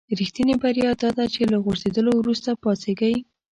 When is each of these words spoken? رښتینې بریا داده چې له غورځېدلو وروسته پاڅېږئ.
رښتینې 0.19 0.55
بریا 0.61 0.91
داده 1.01 1.23
چې 1.33 1.41
له 1.51 1.57
غورځېدلو 1.63 2.11
وروسته 2.17 2.49
پاڅېږئ. 2.63 3.15